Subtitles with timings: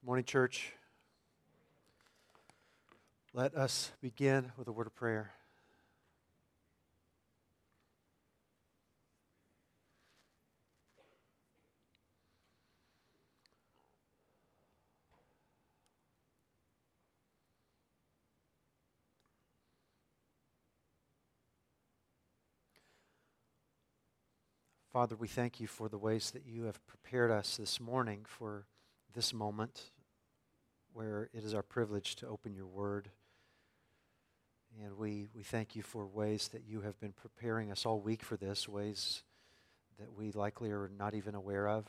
[0.00, 0.74] Good morning, church.
[3.32, 5.32] Let us begin with a word of prayer.
[24.92, 28.66] Father, we thank you for the ways that you have prepared us this morning for
[29.18, 29.90] this moment
[30.92, 33.10] where it is our privilege to open your word.
[34.80, 38.22] And we, we thank you for ways that you have been preparing us all week
[38.22, 39.24] for this, ways
[39.98, 41.84] that we likely are not even aware of.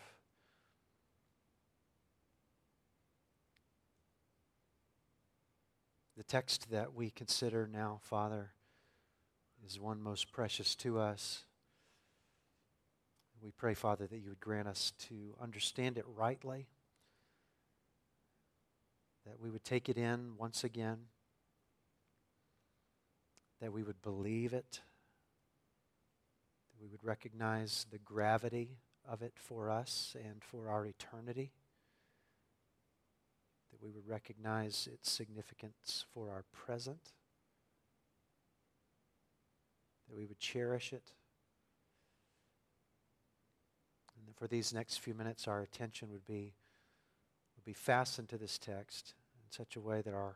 [6.18, 8.54] The text that we consider now, Father,
[9.64, 11.44] is one most precious to us.
[13.40, 16.66] We pray, Father, that you would grant us to understand it rightly
[19.30, 20.98] that we would take it in once again,
[23.62, 24.82] that we would believe it,
[26.72, 31.52] that we would recognize the gravity of it for us and for our eternity,
[33.72, 37.12] that we would recognize its significance for our present,
[40.10, 41.12] that we would cherish it.
[44.26, 46.56] And for these next few minutes, our attention would be,
[47.56, 49.14] would be fastened to this text
[49.50, 50.36] in such a way that our,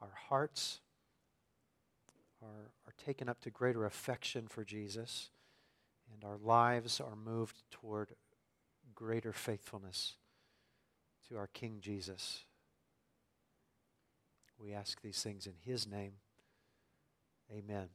[0.00, 0.80] our hearts
[2.42, 5.30] are, are taken up to greater affection for Jesus
[6.12, 8.14] and our lives are moved toward
[8.94, 10.14] greater faithfulness
[11.28, 12.44] to our King Jesus.
[14.58, 16.14] We ask these things in His name.
[17.52, 17.88] Amen.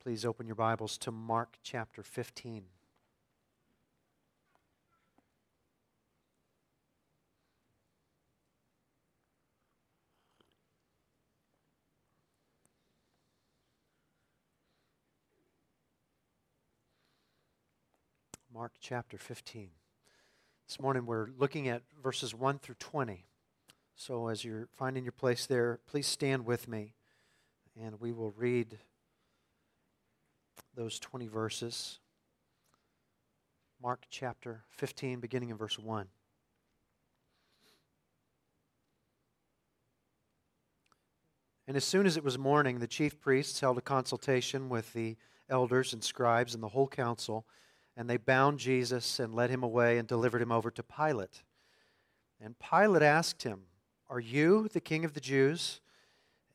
[0.00, 2.64] Please open your Bibles to Mark chapter 15.
[18.64, 19.68] Mark chapter 15.
[20.66, 23.26] This morning we're looking at verses 1 through 20.
[23.94, 26.94] So as you're finding your place there, please stand with me
[27.78, 28.78] and we will read
[30.74, 31.98] those 20 verses.
[33.82, 36.06] Mark chapter 15, beginning in verse 1.
[41.68, 45.18] And as soon as it was morning, the chief priests held a consultation with the
[45.50, 47.44] elders and scribes and the whole council
[47.96, 51.42] and they bound Jesus and led him away and delivered him over to Pilate.
[52.40, 53.62] And Pilate asked him,
[54.08, 55.80] Are you the king of the Jews?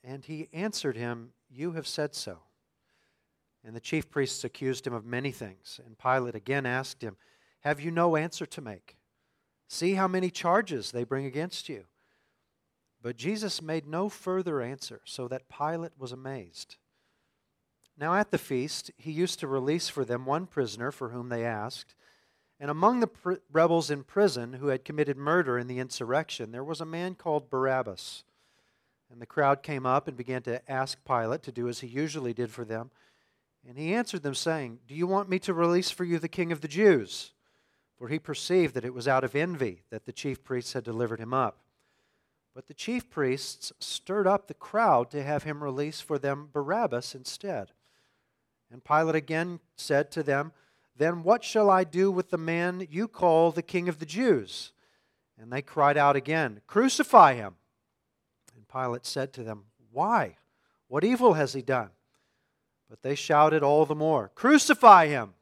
[0.04, 2.40] And he answered him, You have said so.
[3.64, 5.80] And the chief priests accused him of many things.
[5.86, 7.18] And Pilate again asked him,
[7.62, 8.98] Have you no answer to make?
[9.68, 11.86] See how many charges they bring against you.
[13.02, 16.76] But Jesus made no further answer, so that Pilate was amazed.
[18.00, 21.44] Now, at the feast, he used to release for them one prisoner for whom they
[21.44, 21.96] asked.
[22.58, 26.64] And among the pr- rebels in prison who had committed murder in the insurrection, there
[26.64, 28.24] was a man called Barabbas.
[29.12, 32.34] And the crowd came up and began to ask Pilate to do as he usually
[32.34, 32.92] did for them.
[33.68, 36.54] And he answered them, saying, Do you want me to release for you the king
[36.54, 37.32] of the Jews?
[37.98, 41.20] For he perceived that it was out of envy that the chief priests had delivered
[41.20, 41.58] him up.
[42.56, 47.14] But the chief priests stirred up the crowd to have him release for them Barabbas
[47.14, 47.72] instead.
[48.72, 50.52] And Pilate again said to them,
[50.96, 54.74] Then what shall I do with the man you call the king of the Jews?
[55.40, 57.56] And they cried out again, Crucify him.
[58.56, 60.38] And Pilate said to them, Why?
[60.88, 61.90] What evil has he done?
[62.90, 65.34] But they shouted all the more, Crucify him!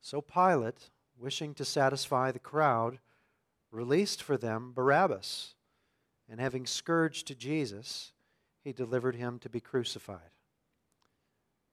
[0.00, 2.98] So Pilate, wishing to satisfy the crowd,
[3.70, 5.54] released for them Barabbas.
[6.28, 8.12] And having scourged Jesus,
[8.62, 10.33] he delivered him to be crucified.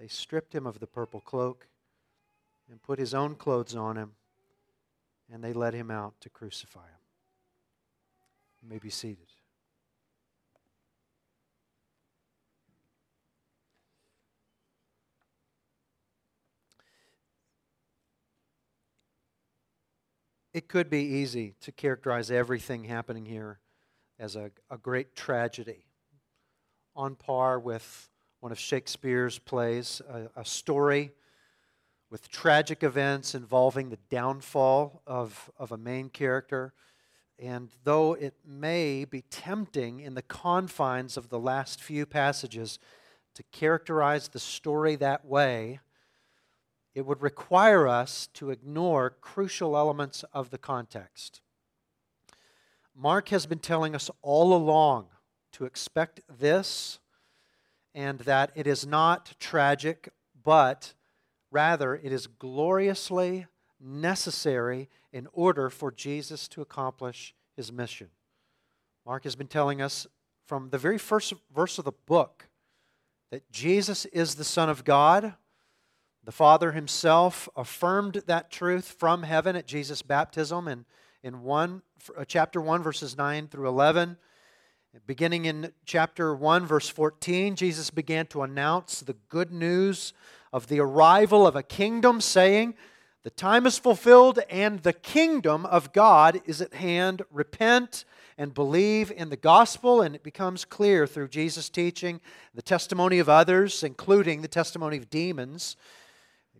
[0.00, 1.66] they stripped him of the purple cloak
[2.70, 4.12] and put his own clothes on him,
[5.30, 7.02] and they led him out to crucify him.
[8.62, 9.26] You may be seated.
[20.52, 23.60] it could be easy to characterize everything happening here
[24.18, 25.84] as a, a great tragedy,
[26.96, 28.10] on par with
[28.40, 31.12] one of Shakespeare's plays, a, a story
[32.10, 36.72] with tragic events involving the downfall of, of a main character.
[37.38, 42.78] And though it may be tempting in the confines of the last few passages
[43.34, 45.80] to characterize the story that way,
[46.94, 51.40] it would require us to ignore crucial elements of the context.
[52.96, 55.06] Mark has been telling us all along
[55.52, 56.98] to expect this
[57.94, 60.08] and that it is not tragic,
[60.44, 60.94] but
[61.50, 63.46] rather it is gloriously
[63.80, 68.08] necessary in order for Jesus to accomplish his mission.
[69.06, 70.06] Mark has been telling us
[70.46, 72.48] from the very first verse of the book
[73.30, 75.34] that Jesus is the Son of God
[76.24, 80.84] the Father himself affirmed that truth from heaven at Jesus' baptism in,
[81.22, 81.82] in one,
[82.16, 84.18] uh, chapter 1, verses 9 through 11.
[85.06, 90.12] Beginning in chapter 1, verse 14, Jesus began to announce the good news
[90.52, 92.74] of the arrival of a kingdom, saying,
[93.22, 97.22] The time is fulfilled and the kingdom of God is at hand.
[97.30, 98.04] Repent
[98.36, 100.02] and believe in the gospel.
[100.02, 102.20] And it becomes clear through Jesus' teaching,
[102.52, 105.76] the testimony of others, including the testimony of demons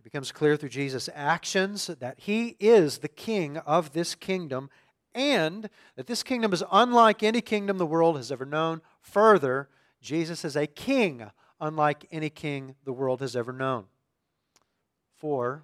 [0.01, 4.71] it becomes clear through Jesus' actions that he is the king of this kingdom
[5.13, 8.81] and that this kingdom is unlike any kingdom the world has ever known.
[9.01, 9.69] Further,
[10.01, 11.29] Jesus is a king
[11.59, 13.85] unlike any king the world has ever known.
[15.15, 15.63] For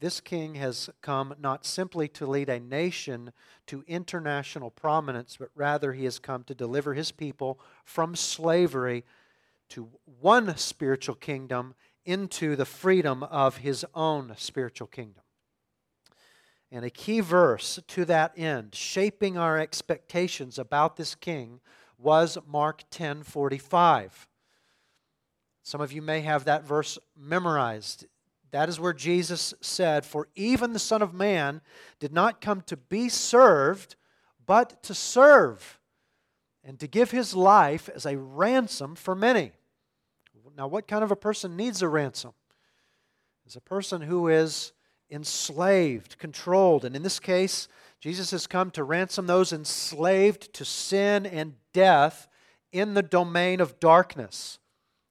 [0.00, 3.32] this king has come not simply to lead a nation
[3.66, 9.04] to international prominence, but rather he has come to deliver his people from slavery
[9.70, 9.88] to
[10.20, 11.74] one spiritual kingdom
[12.04, 15.22] into the freedom of his own spiritual kingdom.
[16.70, 21.60] And a key verse to that end, shaping our expectations about this king,
[21.96, 24.28] was Mark 10:45.
[25.62, 28.06] Some of you may have that verse memorized.
[28.50, 31.60] That is where Jesus said, "For even the Son of Man
[31.98, 33.96] did not come to be served,
[34.44, 35.80] but to serve,
[36.62, 39.52] and to give his life as a ransom for many."
[40.54, 42.34] Now, what kind of a person needs a ransom?
[43.44, 44.72] Is a person who is
[45.10, 46.84] enslaved, controlled.
[46.84, 47.68] And in this case,
[48.00, 52.28] Jesus has come to ransom those enslaved to sin and death
[52.72, 54.58] in the domain of darkness.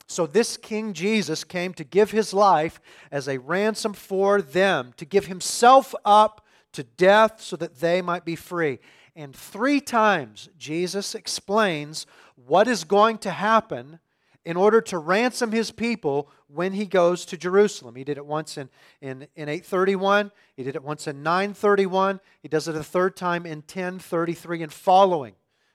[0.09, 2.79] So, this King Jesus came to give his life
[3.11, 8.23] as a ransom for them, to give himself up to death so that they might
[8.23, 8.79] be free.
[9.17, 12.05] And three times Jesus explains
[12.35, 13.99] what is going to happen
[14.47, 17.97] in order to ransom his people when he goes to Jerusalem.
[17.97, 18.69] He did it once in,
[19.01, 23.45] in, in 831, he did it once in 931, he does it a third time
[23.45, 25.33] in 1033 and following.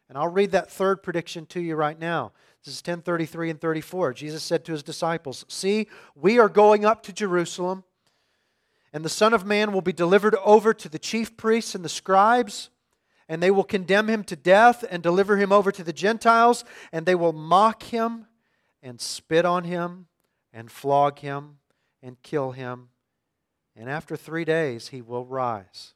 [0.09, 2.33] And I'll read that third prediction to you right now.
[2.65, 4.15] This is 1033 and 34.
[4.15, 7.85] Jesus said to his disciples, See, we are going up to Jerusalem,
[8.91, 11.91] and the Son of Man will be delivered over to the chief priests and the
[11.91, 12.71] scribes
[13.29, 17.07] and they will condemn him to death and deliver him over to the Gentiles, and
[17.07, 18.27] they will mock him
[18.83, 20.07] and spit on him
[20.53, 21.59] and flog him
[22.03, 22.89] and kill him.
[23.77, 25.95] And after three days, he will rise.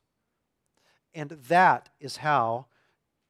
[1.15, 2.67] And that is how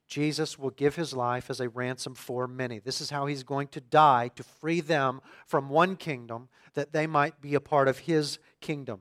[0.06, 2.78] Jesus will give his life as a ransom for many.
[2.78, 7.06] This is how he's going to die to free them from one kingdom that they
[7.06, 9.00] might be a part of his kingdom.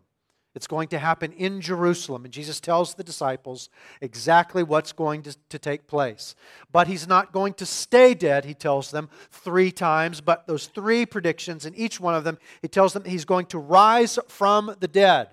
[0.55, 2.23] It's going to happen in Jerusalem.
[2.23, 3.69] And Jesus tells the disciples
[3.99, 6.33] exactly what's going to, to, take place.
[6.71, 10.21] But he's not going to stay dead, he tells them three times.
[10.21, 13.59] But those three predictions, in each one of them, he tells them he's going to
[13.59, 15.27] rise from the dead.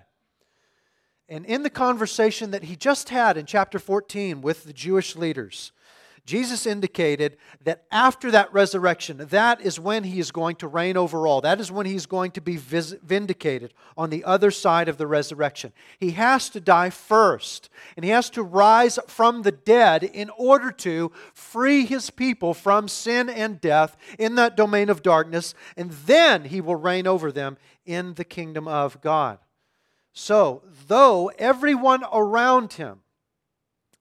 [1.29, 5.73] And in the conversation that he just had in chapter 14 with the Jewish leaders,
[6.25, 11.27] Jesus indicated that after that resurrection, that is when he is going to reign over
[11.27, 11.41] all.
[11.41, 15.73] That is when he's going to be vindicated on the other side of the resurrection.
[15.99, 20.71] He has to die first, and he has to rise from the dead in order
[20.71, 26.45] to free his people from sin and death in that domain of darkness, and then
[26.45, 29.39] he will reign over them in the kingdom of God.
[30.13, 33.01] So, though everyone around him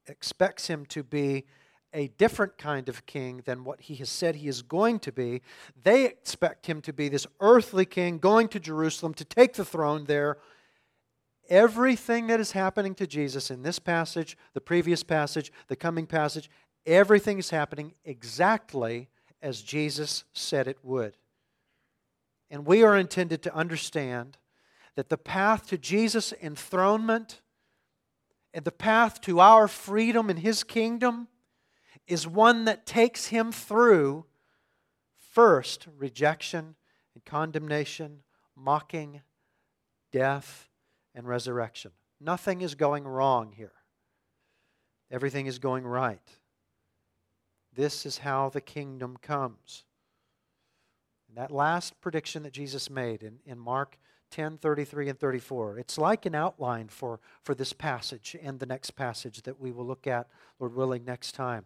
[0.05, 1.45] expects him to be
[1.93, 5.41] a different kind of king than what he has said he is going to be.
[5.81, 10.05] They expect him to be this earthly king going to Jerusalem to take the throne
[10.05, 10.37] there.
[11.49, 16.49] Everything that is happening to Jesus in this passage, the previous passage, the coming passage,
[16.85, 19.09] everything is happening exactly
[19.41, 21.17] as Jesus said it would.
[22.49, 24.37] And we are intended to understand
[24.95, 27.41] that the path to Jesus' enthronement
[28.53, 31.27] and the path to our freedom in His kingdom
[32.11, 34.25] is one that takes Him through
[35.17, 36.75] first rejection
[37.13, 38.23] and condemnation,
[38.55, 39.21] mocking,
[40.11, 40.69] death,
[41.15, 41.91] and resurrection.
[42.19, 43.71] Nothing is going wrong here.
[45.09, 46.29] Everything is going right.
[47.73, 49.85] This is how the kingdom comes.
[51.29, 53.97] And that last prediction that Jesus made in, in Mark
[54.31, 58.91] 10 33 and 34, it's like an outline for, for this passage and the next
[58.91, 60.27] passage that we will look at,
[60.59, 61.65] Lord willing, next time.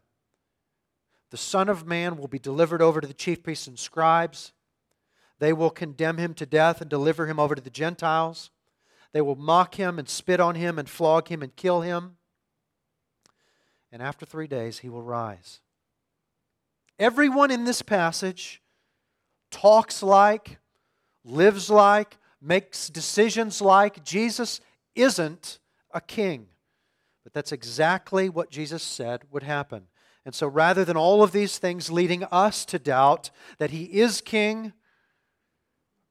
[1.32, 4.54] The Son of Man will be delivered over to the chief priests and scribes.
[5.40, 8.52] They will condemn him to death and deliver him over to the Gentiles.
[9.12, 12.18] They will mock him and spit on him and flog him and kill him.
[13.92, 15.62] And after three days, he will rise.
[17.00, 18.62] Everyone in this passage
[19.52, 20.60] talks like,
[21.24, 24.62] lives like, makes decisions like Jesus
[24.96, 25.60] isn't
[25.94, 26.48] a king.
[27.24, 29.88] But that's exactly what Jesus said would happen.
[30.26, 33.30] And so rather than all of these things leading us to doubt
[33.60, 34.74] that he is king,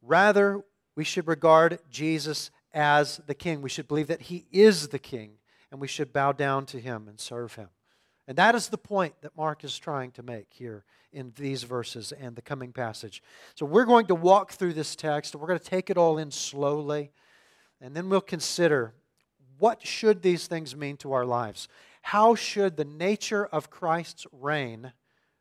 [0.00, 0.62] rather
[0.94, 3.62] we should regard Jesus as the king.
[3.62, 5.32] We should believe that he is the king,
[5.70, 7.68] and we should bow down to him and serve him.
[8.26, 12.12] And that is the point that Mark is trying to make here in these verses
[12.12, 13.22] and the coming passage.
[13.54, 16.18] So we're going to walk through this text, and we're going to take it all
[16.18, 17.12] in slowly,
[17.80, 18.94] and then we'll consider
[19.58, 21.68] what should these things mean to our lives?
[22.04, 24.92] How should the nature of Christ's reign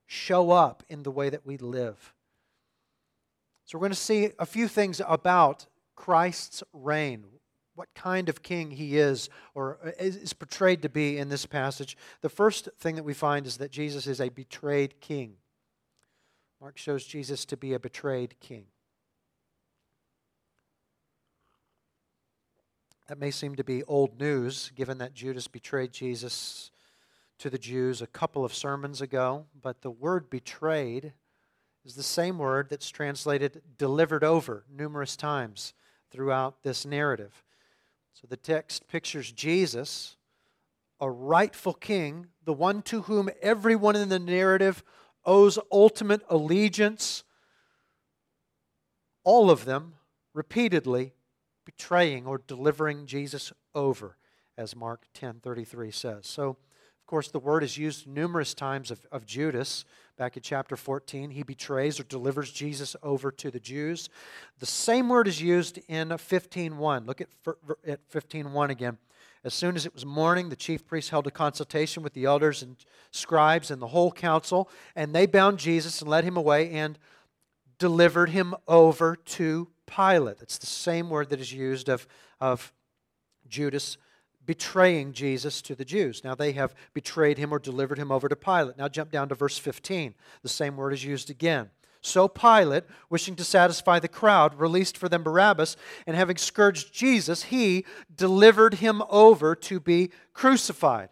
[0.05, 2.13] show up in the way that we live?
[3.65, 5.65] So we're going to see a few things about
[5.97, 7.25] Christ's reign,
[7.75, 11.97] what kind of king he is or uh, is portrayed to be in this passage.
[12.21, 15.35] The first thing that we find is that Jesus is a betrayed king.
[16.61, 18.67] Mark shows Jesus to be a betrayed king.
[23.07, 26.71] That may seem to be old news, given that Judas betrayed Jesus
[27.39, 31.11] to the Jews a couple of sermons ago, but the word betrayed
[31.83, 35.73] is the same word that's translated delivered over numerous times
[36.11, 37.43] throughout this narrative.
[38.13, 40.15] So the text pictures Jesus,
[41.01, 44.81] a rightful king, the one to whom everyone in the narrative
[45.25, 47.25] owes ultimate allegiance,
[49.25, 49.95] all of them
[50.33, 51.13] repeatedly
[51.77, 54.17] betraying or delivering Jesus over,
[54.57, 56.27] as Mark 10:33 says.
[56.27, 59.83] So, of course, the word is used numerous times of, of Judas.
[60.17, 64.09] Back in chapter 14, he betrays or delivers Jesus over to the Jews.
[64.59, 67.05] The same word is used in 15.1.
[67.05, 67.27] Look at,
[67.85, 68.97] at 15.1 again.
[69.43, 72.63] As soon as it was morning, the chief priests held a consultation with the elders
[72.63, 72.77] and
[73.11, 76.97] scribes and the whole council, and they bound Jesus and led him away and
[77.77, 80.41] delivered him over to Pilate.
[80.41, 82.07] It's the same word that is used of,
[82.39, 82.73] of
[83.47, 83.97] Judas
[84.45, 86.23] betraying Jesus to the Jews.
[86.23, 88.77] Now they have betrayed him or delivered him over to Pilate.
[88.77, 90.15] Now jump down to verse 15.
[90.41, 91.69] The same word is used again.
[92.01, 97.43] So Pilate, wishing to satisfy the crowd, released for them Barabbas, and having scourged Jesus,
[97.43, 101.09] he delivered him over to be crucified.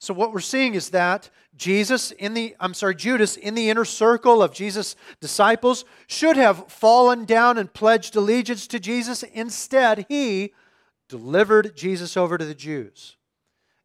[0.00, 3.84] So what we're seeing is that Jesus in the I'm sorry Judas in the inner
[3.84, 10.54] circle of Jesus disciples should have fallen down and pledged allegiance to Jesus instead he
[11.10, 13.16] delivered Jesus over to the Jews.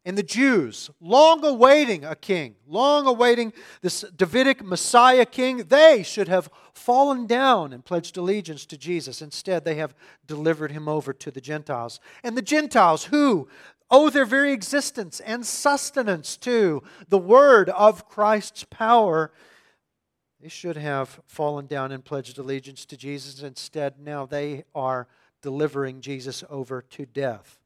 [0.06, 6.28] And the Jews, long awaiting a king, long awaiting this Davidic Messiah king, they should
[6.28, 9.20] have fallen down and pledged allegiance to Jesus.
[9.20, 11.98] Instead, they have delivered him over to the Gentiles.
[12.22, 13.48] And the Gentiles, who
[13.90, 19.32] owe their very existence and sustenance to the word of Christ's power,
[20.40, 23.42] they should have fallen down and pledged allegiance to Jesus.
[23.42, 25.08] Instead, now they are
[25.42, 27.58] delivering Jesus over to death.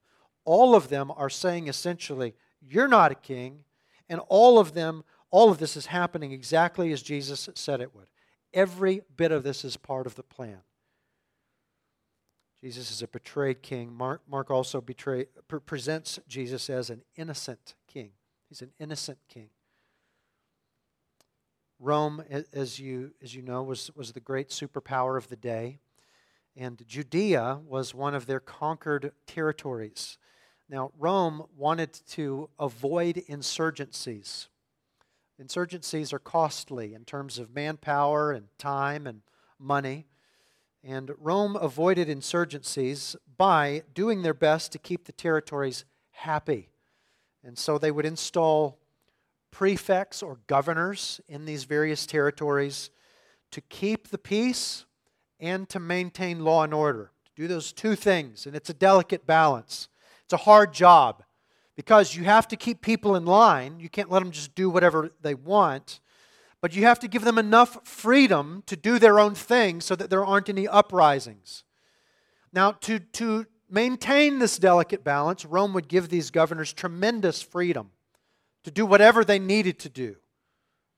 [0.45, 3.65] All of them are saying essentially, You're not a king.
[4.09, 8.09] And all of them, all of this is happening exactly as Jesus said it would.
[8.53, 10.59] Every bit of this is part of the plan.
[12.63, 13.93] Jesus is a betrayed king.
[13.93, 18.11] Mark, Mark also betray, pre- presents Jesus as an innocent king.
[18.49, 19.49] He's an innocent king.
[21.79, 25.79] Rome, as you, as you know, was, was the great superpower of the day.
[26.55, 30.19] And Judea was one of their conquered territories.
[30.69, 34.49] Now, Rome wanted to avoid insurgencies.
[35.41, 39.23] Insurgencies are costly in terms of manpower and time and
[39.59, 40.07] money.
[40.83, 46.71] And Rome avoided insurgencies by doing their best to keep the territories happy.
[47.45, 48.79] And so they would install
[49.51, 52.91] prefects or governors in these various territories
[53.51, 54.85] to keep the peace
[55.39, 57.11] and to maintain law and order.
[57.25, 59.89] To do those two things, and it's a delicate balance.
[60.25, 61.23] It's a hard job
[61.77, 63.81] because you have to keep people in line.
[63.81, 66.00] You can't let them just do whatever they want,
[66.61, 70.11] but you have to give them enough freedom to do their own thing so that
[70.11, 71.65] there aren't any uprisings.
[72.53, 77.91] Now, to, to maintain this delicate balance, Rome would give these governors tremendous freedom
[78.65, 80.17] to do whatever they needed to do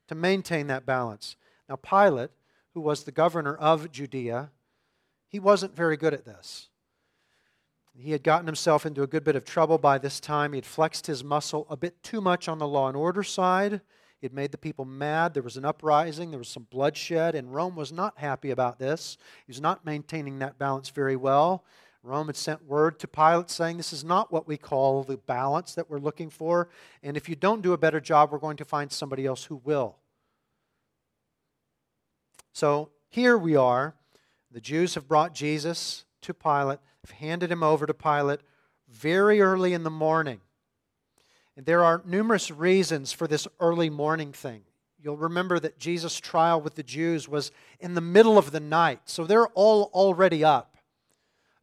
[0.09, 1.37] to maintain that balance.
[1.69, 2.31] Now, Pilate,
[2.75, 4.51] who was the governor of Judea,
[5.29, 6.69] he wasn't very good at this.
[7.95, 10.53] He had gotten himself into a good bit of trouble by this time.
[10.53, 13.83] He had flexed his muscle a bit too much on the law and order side.
[14.23, 15.35] Had made the people mad.
[15.35, 16.31] There was an uprising.
[16.31, 19.17] There was some bloodshed, and Rome was not happy about this.
[19.47, 21.65] He was not maintaining that balance very well.
[22.05, 25.75] Rome had sent word to Pilate saying, This is not what we call the balance
[25.75, 26.69] that we're looking for,
[27.03, 29.57] and if you don't do a better job, we're going to find somebody else who
[29.65, 29.97] will.
[32.53, 33.95] So here we are.
[34.51, 38.41] The Jews have brought Jesus to Pilate, have handed him over to Pilate
[38.89, 40.41] very early in the morning.
[41.57, 44.63] There are numerous reasons for this early morning thing.
[44.99, 49.01] You'll remember that Jesus' trial with the Jews was in the middle of the night,
[49.05, 50.77] so they're all already up.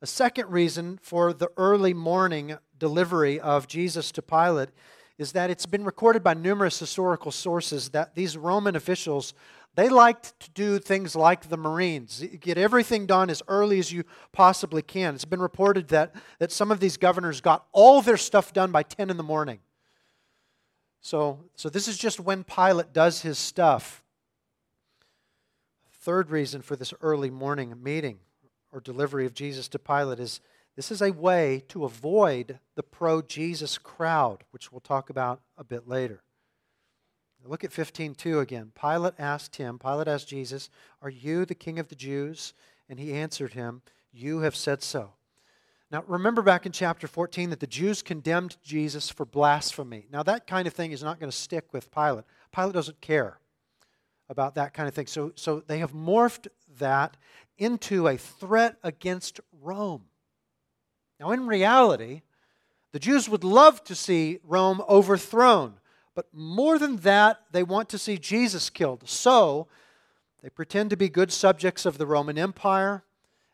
[0.01, 4.69] A second reason for the early morning delivery of Jesus to Pilate
[5.17, 9.33] is that it's been recorded by numerous historical sources that these Roman officials
[9.75, 14.03] they liked to do things like the Marines, get everything done as early as you
[14.31, 15.15] possibly can.
[15.15, 18.83] It's been reported that, that some of these governors got all their stuff done by
[18.83, 19.59] 10 in the morning.
[21.01, 24.03] So, so this is just when Pilate does his stuff.
[25.91, 28.19] Third reason for this early morning meeting
[28.71, 30.41] or delivery of Jesus to Pilate is
[30.75, 35.63] this is a way to avoid the pro Jesus crowd, which we'll talk about a
[35.63, 36.21] bit later.
[37.45, 38.71] Look at 15:2 again.
[38.79, 40.69] Pilate asked him, Pilate asked Jesus,
[41.01, 42.53] "Are you the king of the Jews?"
[42.87, 45.13] And he answered him, "You have said so."
[45.91, 50.05] Now, remember back in chapter 14 that the Jews condemned Jesus for blasphemy.
[50.11, 52.25] Now, that kind of thing is not going to stick with Pilate.
[52.53, 53.39] Pilate doesn't care
[54.29, 55.07] about that kind of thing.
[55.07, 56.47] So, so they have morphed
[56.77, 57.17] that
[57.57, 60.03] into a threat against Rome.
[61.19, 62.21] Now, in reality,
[62.91, 65.79] the Jews would love to see Rome overthrown.
[66.13, 69.07] But more than that, they want to see Jesus killed.
[69.09, 69.67] So
[70.43, 73.03] they pretend to be good subjects of the Roman Empire.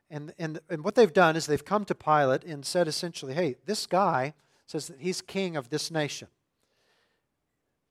[0.10, 3.56] And, and, and what they've done is they've come to Pilate and said essentially, hey,
[3.65, 4.34] this guy
[4.68, 6.28] says that he's king of this nation,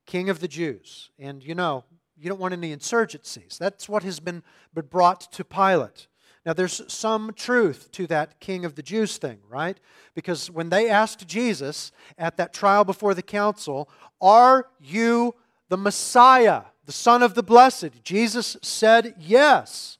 [0.06, 1.10] king of the Jews.
[1.18, 1.84] And you know,
[2.16, 3.58] you don't want any insurgencies.
[3.58, 6.06] That's what has been, been brought to Pilate.
[6.46, 9.80] Now, there's some truth to that king of the Jews thing, right?
[10.14, 13.88] Because when they asked Jesus at that trial before the council,
[14.20, 15.34] Are you
[15.70, 18.02] the Messiah, the Son of the Blessed?
[18.02, 19.96] Jesus said yes.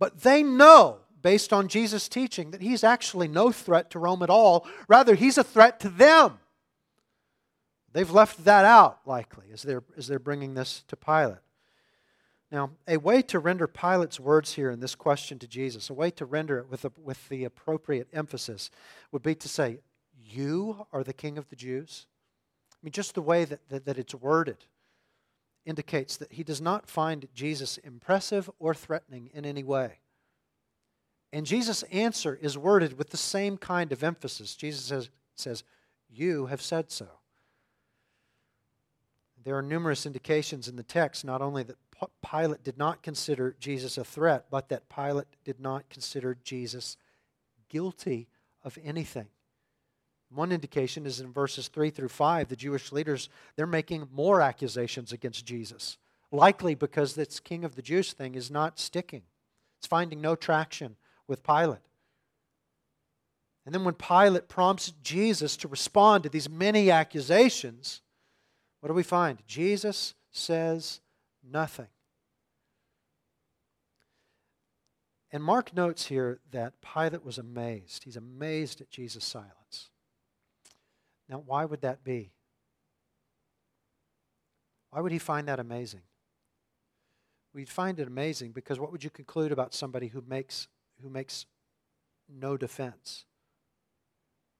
[0.00, 4.28] But they know, based on Jesus' teaching, that he's actually no threat to Rome at
[4.28, 4.66] all.
[4.88, 6.38] Rather, he's a threat to them.
[7.94, 11.38] They've left that out, likely, as they're, as they're bringing this to Pilate.
[12.52, 16.10] Now, a way to render Pilate's words here in this question to Jesus, a way
[16.10, 18.70] to render it with, a, with the appropriate emphasis,
[19.10, 19.78] would be to say,
[20.22, 22.04] You are the king of the Jews.
[22.70, 24.66] I mean, just the way that, that, that it's worded
[25.64, 30.00] indicates that he does not find Jesus impressive or threatening in any way.
[31.34, 34.54] And Jesus' answer is worded with the same kind of emphasis.
[34.54, 35.64] Jesus says, says
[36.08, 37.08] You have said so.
[39.42, 41.76] There are numerous indications in the text, not only that
[42.24, 46.96] Pilate did not consider Jesus a threat, but that Pilate did not consider Jesus
[47.68, 48.28] guilty
[48.62, 49.26] of anything.
[50.32, 55.12] One indication is in verses 3 through 5, the Jewish leaders, they're making more accusations
[55.12, 55.98] against Jesus,
[56.30, 59.22] likely because this king of the Jews thing is not sticking.
[59.78, 60.94] It's finding no traction
[61.26, 61.78] with Pilate.
[63.66, 68.02] And then when Pilate prompts Jesus to respond to these many accusations,
[68.80, 69.38] what do we find?
[69.46, 71.00] Jesus says
[71.42, 71.88] nothing.
[75.32, 78.04] And Mark notes here that Pilate was amazed.
[78.04, 79.90] He's amazed at Jesus' silence.
[81.28, 82.30] Now, why would that be?
[84.90, 86.02] Why would he find that amazing?
[87.52, 90.68] We'd find it amazing because what would you conclude about somebody who makes,
[91.02, 91.46] who makes
[92.28, 93.24] no defense?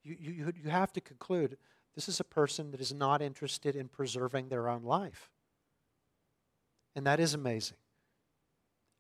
[0.03, 1.57] You, you, you have to conclude
[1.95, 5.31] this is a person that is not interested in preserving their own life.
[6.97, 7.77] And that is amazing.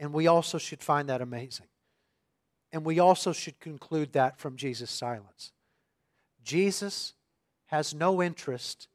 [0.01, 1.66] And we also should find that amazing.
[2.73, 5.53] And we also should conclude that from Jesus' silence.
[6.42, 7.14] Jesus
[7.66, 8.88] has no interest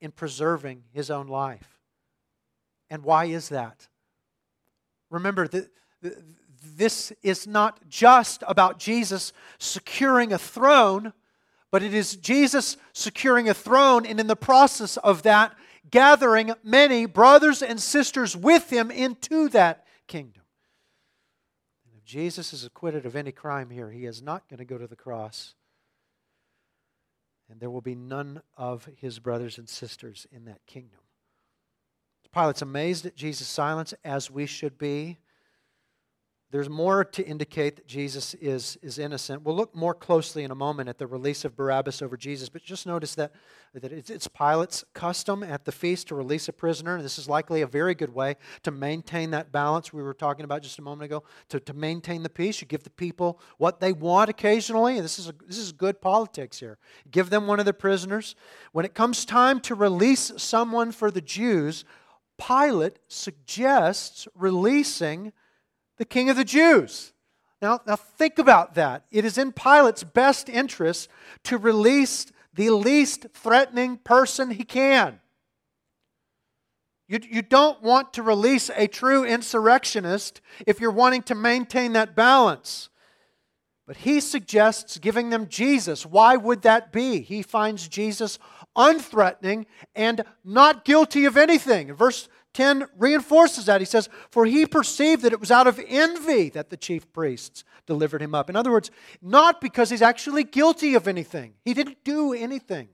[0.00, 1.78] in preserving his own life.
[2.90, 3.88] And why is that?
[5.10, 5.70] Remember, that
[6.62, 11.12] this is not just about Jesus securing a throne,
[11.70, 15.54] but it is Jesus securing a throne, and in the process of that,
[15.90, 20.42] gathering many brothers and sisters with him into that kingdom.
[21.96, 24.86] If Jesus is acquitted of any crime here, he is not going to go to
[24.86, 25.54] the cross.
[27.50, 31.00] And there will be none of his brothers and sisters in that kingdom.
[32.32, 35.18] Pilate's amazed at Jesus' silence, as we should be.
[36.50, 39.42] There's more to indicate that Jesus is, is innocent.
[39.42, 42.62] We'll look more closely in a moment at the release of Barabbas over Jesus, but
[42.62, 43.32] just notice that,
[43.74, 47.02] that it's, it's Pilate's custom at the feast to release a prisoner.
[47.02, 50.62] This is likely a very good way to maintain that balance we were talking about
[50.62, 51.22] just a moment ago.
[51.50, 55.02] To, to maintain the peace, you give the people what they want occasionally.
[55.02, 56.78] This is, a, this is good politics here.
[57.10, 58.34] Give them one of the prisoners.
[58.72, 61.84] When it comes time to release someone for the Jews,
[62.38, 65.34] Pilate suggests releasing
[65.98, 67.12] the king of the Jews.
[67.60, 69.04] Now, now think about that.
[69.10, 71.08] It is in Pilate's best interest
[71.44, 75.20] to release the least threatening person he can.
[77.08, 82.14] You, you don't want to release a true insurrectionist if you're wanting to maintain that
[82.14, 82.90] balance.
[83.86, 86.04] But he suggests giving them Jesus.
[86.04, 87.20] Why would that be?
[87.20, 88.38] He finds Jesus
[88.76, 91.94] unthreatening and not guilty of anything.
[91.94, 92.28] Verse
[92.58, 93.80] 10 reinforces that.
[93.80, 97.62] He says, For he perceived that it was out of envy that the chief priests
[97.86, 98.50] delivered him up.
[98.50, 98.90] In other words,
[99.22, 102.88] not because he's actually guilty of anything, he didn't do anything.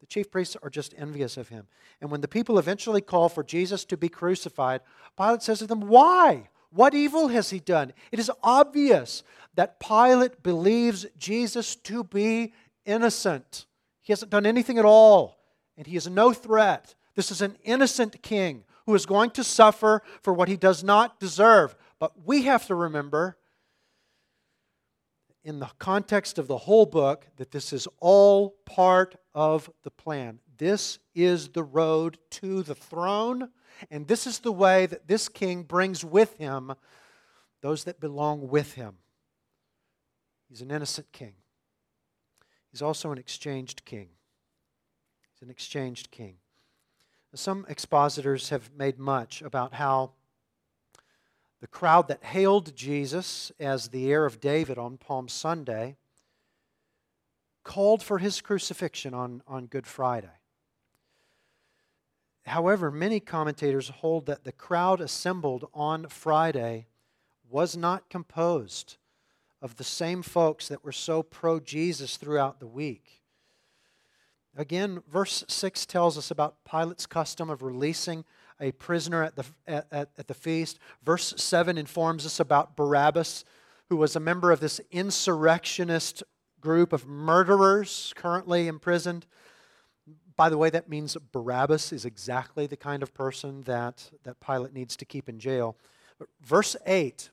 [0.00, 1.66] The chief priests are just envious of him.
[2.00, 4.80] And when the people eventually call for Jesus to be crucified,
[5.18, 6.48] Pilate says to them, Why?
[6.70, 7.92] What evil has he done?
[8.10, 9.22] It is obvious
[9.54, 12.54] that Pilate believes Jesus to be
[12.86, 13.66] innocent.
[14.00, 15.36] He hasn't done anything at all,
[15.76, 16.94] and he is no threat.
[17.16, 21.20] This is an innocent king who is going to suffer for what he does not
[21.20, 21.76] deserve.
[21.98, 23.36] But we have to remember,
[25.44, 30.38] in the context of the whole book, that this is all part of the plan.
[30.56, 33.50] This is the road to the throne,
[33.90, 36.72] and this is the way that this king brings with him
[37.60, 38.94] those that belong with him.
[40.48, 41.34] He's an innocent king.
[42.70, 44.08] He's also an exchanged king.
[45.34, 46.36] He's an exchanged king.
[47.38, 50.10] Some expositors have made much about how
[51.60, 55.94] the crowd that hailed Jesus as the heir of David on Palm Sunday
[57.62, 60.40] called for his crucifixion on, on Good Friday.
[62.44, 66.88] However, many commentators hold that the crowd assembled on Friday
[67.48, 68.96] was not composed
[69.62, 73.17] of the same folks that were so pro Jesus throughout the week.
[74.58, 78.24] Again, verse 6 tells us about Pilate's custom of releasing
[78.60, 80.80] a prisoner at the, at, at, the feast.
[81.04, 83.44] Verse 7 informs us about Barabbas,
[83.88, 86.24] who was a member of this insurrectionist
[86.60, 89.26] group of murderers currently imprisoned.
[90.34, 94.72] By the way, that means Barabbas is exactly the kind of person that, that Pilate
[94.72, 95.76] needs to keep in jail.
[96.40, 97.30] Verse 8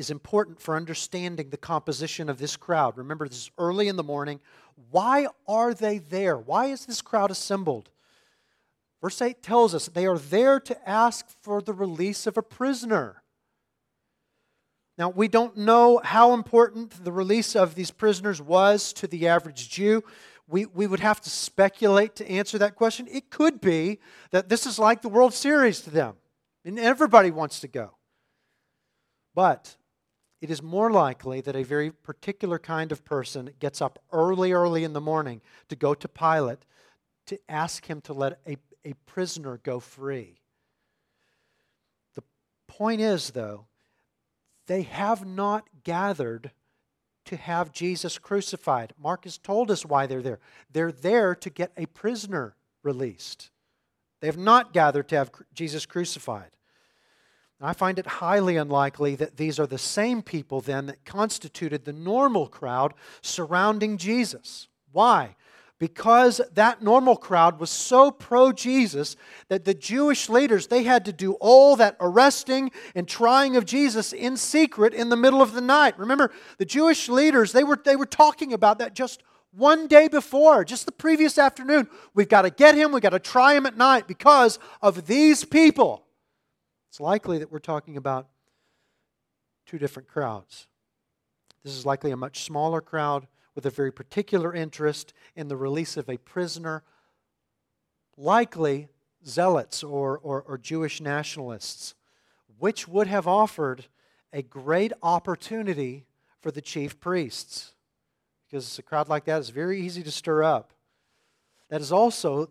[0.00, 2.96] is important for understanding the composition of this crowd.
[2.96, 4.40] Remember, this is early in the morning.
[4.90, 6.36] Why are they there?
[6.36, 7.90] Why is this crowd assembled?
[9.00, 13.22] Verse 8 tells us they are there to ask for the release of a prisoner.
[14.98, 19.70] Now, we don't know how important the release of these prisoners was to the average
[19.70, 20.04] Jew.
[20.46, 23.08] We, we would have to speculate to answer that question.
[23.10, 26.16] It could be that this is like the World Series to them,
[26.66, 27.96] and everybody wants to go.
[29.34, 29.76] But
[30.40, 34.84] it is more likely that a very particular kind of person gets up early, early
[34.84, 36.64] in the morning to go to Pilate
[37.26, 40.40] to ask him to let a, a prisoner go free.
[42.14, 42.22] The
[42.66, 43.66] point is, though,
[44.66, 46.52] they have not gathered
[47.26, 48.94] to have Jesus crucified.
[48.98, 50.40] Mark has told us why they're there.
[50.72, 53.50] They're there to get a prisoner released.
[54.20, 56.56] They have not gathered to have Jesus crucified.
[57.60, 61.92] I find it highly unlikely that these are the same people then that constituted the
[61.92, 64.68] normal crowd surrounding Jesus.
[64.92, 65.36] Why?
[65.78, 69.16] Because that normal crowd was so pro Jesus
[69.48, 74.12] that the Jewish leaders they had to do all that arresting and trying of Jesus
[74.14, 75.98] in secret in the middle of the night.
[75.98, 80.64] Remember, the Jewish leaders they were they were talking about that just one day before,
[80.64, 81.88] just the previous afternoon.
[82.14, 85.44] We've got to get him, we've got to try him at night because of these
[85.44, 86.06] people.
[86.90, 88.26] It's likely that we're talking about
[89.64, 90.66] two different crowds.
[91.62, 95.96] This is likely a much smaller crowd with a very particular interest in the release
[95.96, 96.82] of a prisoner,
[98.16, 98.88] likely
[99.24, 101.94] zealots or, or, or Jewish nationalists,
[102.58, 103.86] which would have offered
[104.32, 106.06] a great opportunity
[106.40, 107.74] for the chief priests.
[108.48, 110.72] because a crowd like that is very easy to stir up.
[111.68, 112.50] That is also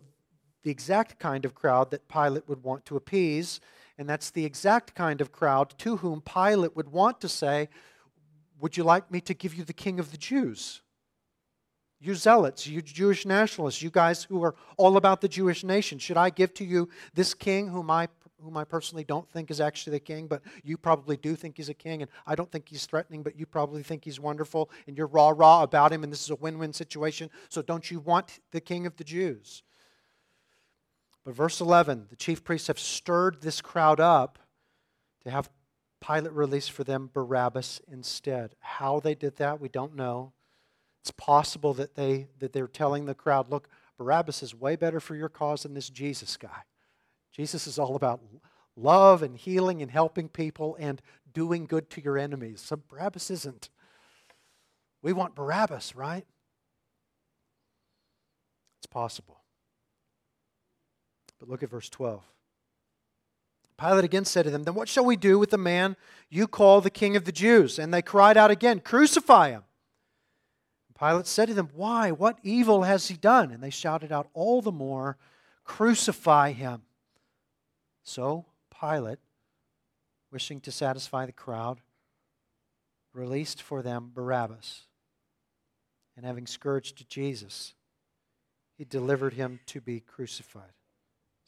[0.62, 3.60] the exact kind of crowd that Pilate would want to appease,
[4.00, 7.68] and that's the exact kind of crowd to whom Pilate would want to say,
[8.58, 10.80] Would you like me to give you the king of the Jews?
[12.00, 16.16] You zealots, you Jewish nationalists, you guys who are all about the Jewish nation, should
[16.16, 18.08] I give to you this king whom I
[18.42, 21.68] whom I personally don't think is actually the king, but you probably do think he's
[21.68, 24.96] a king, and I don't think he's threatening, but you probably think he's wonderful, and
[24.96, 27.28] you're rah rah about him, and this is a win win situation.
[27.50, 29.62] So don't you want the king of the Jews?
[31.24, 34.38] But verse 11 the chief priests have stirred this crowd up
[35.22, 35.50] to have
[36.00, 38.54] Pilate release for them Barabbas instead.
[38.60, 40.32] How they did that, we don't know.
[41.02, 45.14] It's possible that, they, that they're telling the crowd, look, Barabbas is way better for
[45.14, 46.62] your cause than this Jesus guy.
[47.32, 48.22] Jesus is all about
[48.76, 51.02] love and healing and helping people and
[51.32, 52.60] doing good to your enemies.
[52.60, 53.68] So Barabbas isn't.
[55.02, 56.26] We want Barabbas, right?
[58.78, 59.39] It's possible.
[61.40, 62.22] But look at verse 12.
[63.80, 65.96] Pilate again said to them, Then what shall we do with the man
[66.28, 67.78] you call the king of the Jews?
[67.78, 69.64] And they cried out again, Crucify him.
[70.98, 72.10] Pilate said to them, Why?
[72.10, 73.50] What evil has he done?
[73.50, 75.16] And they shouted out all the more,
[75.64, 76.82] Crucify him.
[78.02, 78.44] So
[78.78, 79.18] Pilate,
[80.30, 81.80] wishing to satisfy the crowd,
[83.14, 84.82] released for them Barabbas.
[86.18, 87.72] And having scourged Jesus,
[88.76, 90.72] he delivered him to be crucified.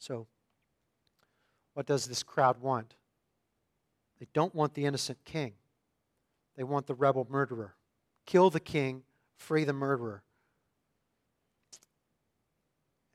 [0.03, 0.27] So,
[1.75, 2.95] what does this crowd want?
[4.19, 5.53] They don't want the innocent king,
[6.57, 7.75] they want the rebel murderer.
[8.25, 9.03] Kill the king,
[9.37, 10.23] free the murderer.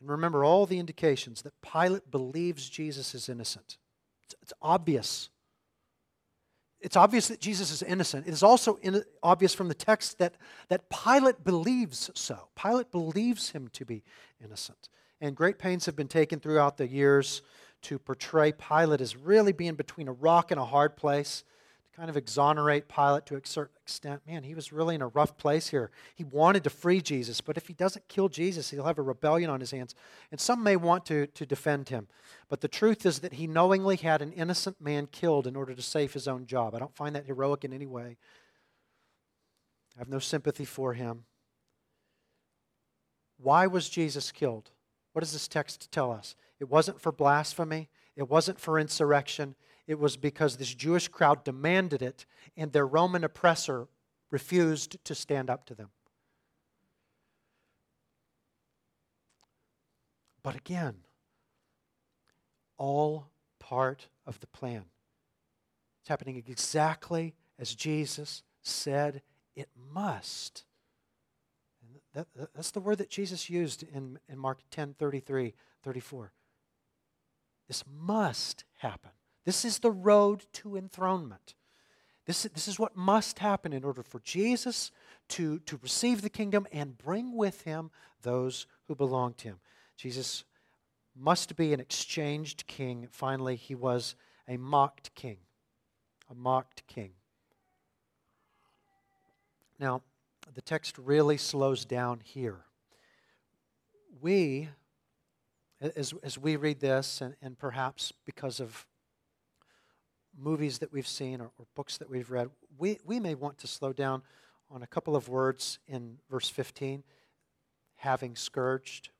[0.01, 3.77] And remember all the indications that Pilate believes Jesus is innocent.
[4.25, 5.29] It's, it's obvious.
[6.81, 8.27] It's obvious that Jesus is innocent.
[8.27, 10.37] It is also in, obvious from the text that,
[10.69, 12.49] that Pilate believes so.
[12.55, 14.05] Pilate believes him to be
[14.43, 14.89] innocent.
[15.21, 17.43] And great pains have been taken throughout the years
[17.83, 21.45] to portray Pilate as really being between a rock and a hard place
[21.85, 24.23] to kind of exonerate Pilate to a certain extent.
[24.27, 25.91] Man, he was really in a rough place here.
[26.15, 29.51] He wanted to free Jesus, but if he doesn't kill Jesus, he'll have a rebellion
[29.51, 29.95] on his hands.
[30.31, 32.09] And some may want to, to defend him.
[32.49, 35.83] But the truth is that he knowingly had an innocent man killed in order to
[35.83, 36.75] save his own job.
[36.75, 38.17] I don't find that heroic in any way.
[39.97, 41.25] I have no sympathy for him.
[43.41, 44.71] Why was Jesus killed?
[45.13, 46.35] What does this text tell us?
[46.61, 49.55] It wasn't for blasphemy, it wasn't for insurrection,
[49.87, 53.89] it was because this Jewish crowd demanded it, and their Roman oppressor
[54.31, 55.91] refused to stand up to them.
[60.43, 60.97] But again,
[62.77, 64.85] all part of the plan.
[66.01, 69.23] It's happening exactly as Jesus said
[69.57, 70.65] it must.
[72.19, 75.55] That, that's the word that Jesus used in, in Mark 10 33,
[75.85, 76.33] 34.
[77.69, 79.11] This must happen.
[79.45, 81.55] This is the road to enthronement.
[82.27, 84.91] This, this is what must happen in order for Jesus
[85.29, 89.61] to, to receive the kingdom and bring with him those who belong to him.
[89.97, 90.43] Jesus
[91.17, 93.07] must be an exchanged king.
[93.13, 94.17] Finally, he was
[94.49, 95.39] a mocked king.
[96.29, 97.13] A mocked king.
[99.79, 100.03] Now,
[100.55, 102.59] the text really slows down here.
[104.21, 104.69] We,
[105.81, 108.87] as, as we read this, and, and perhaps because of
[110.37, 113.67] movies that we've seen or, or, books that we've read, we, we may want to
[113.67, 114.23] slow down
[114.71, 117.03] on a couple of words in verse 15.
[117.97, 119.11] Having scourged,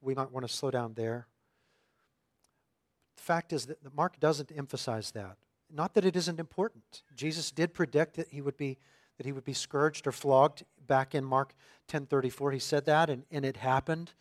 [0.00, 1.26] we might want to slow down there.
[3.16, 5.36] The fact is that Mark doesn't emphasize that.
[5.72, 7.02] Not that it isn't important.
[7.14, 8.78] Jesus did predict that he would be
[9.20, 11.52] that he would be scourged or flogged back in Mark
[11.88, 12.54] 10:34.
[12.54, 14.12] He said that and, and it happened.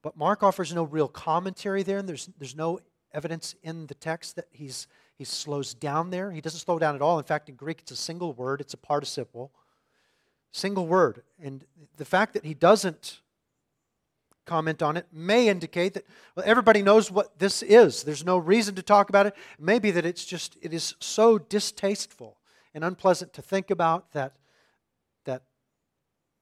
[0.00, 2.78] But Mark offers no real commentary there, and there's, there's no
[3.12, 6.30] evidence in the text that he's he slows down there.
[6.30, 7.18] He doesn't slow down at all.
[7.18, 9.50] In fact, in Greek, it's a single word, it's a participle.
[10.52, 11.24] Single word.
[11.42, 11.64] And
[11.96, 13.18] the fact that he doesn't
[14.46, 18.04] comment on it may indicate that well, everybody knows what this is.
[18.04, 19.34] There's no reason to talk about it.
[19.58, 22.37] Maybe that it's just, it is so distasteful
[22.74, 24.36] and unpleasant to think about that,
[25.24, 25.42] that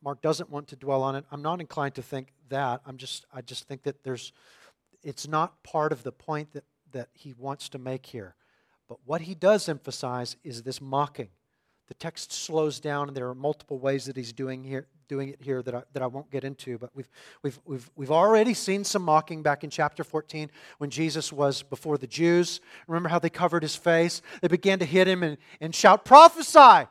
[0.02, 1.24] Mark doesn't want to dwell on it.
[1.30, 2.80] I'm not inclined to think that.
[2.86, 4.32] I'm just, I just think that there's,
[5.02, 8.34] it's not part of the point that, that he wants to make here.
[8.88, 11.30] But what he does emphasize is this mocking.
[11.88, 15.40] The text slows down, and there are multiple ways that he's doing here, doing it
[15.40, 16.78] here that I, that I won't get into.
[16.78, 17.08] But we've,
[17.42, 21.98] we've, we've, we've already seen some mocking back in chapter 14 when Jesus was before
[21.98, 22.60] the Jews.
[22.86, 24.22] Remember how they covered his face?
[24.40, 26.88] They began to hit him and, and shout, Prophesy!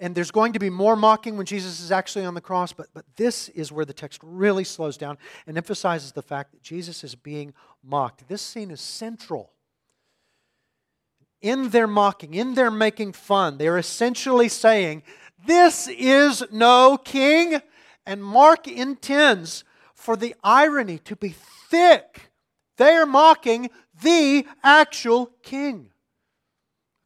[0.00, 2.86] and there's going to be more mocking when Jesus is actually on the cross, but,
[2.94, 7.02] but this is where the text really slows down and emphasizes the fact that Jesus
[7.02, 7.52] is being
[7.82, 8.28] mocked.
[8.28, 9.52] This scene is central.
[11.40, 15.02] In their mocking, in their making fun, they're essentially saying,
[15.46, 17.60] This is no king.
[18.06, 21.34] And Mark intends for the irony to be
[21.68, 22.30] thick.
[22.76, 23.70] They are mocking
[24.02, 25.90] the actual king.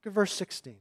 [0.05, 0.77] Look at verse 16.